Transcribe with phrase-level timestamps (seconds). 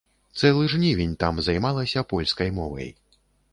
[0.39, 2.93] Цэлы жнівень там займалася польскай мовай.